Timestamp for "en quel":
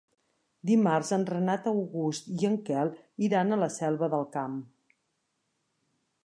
2.49-2.91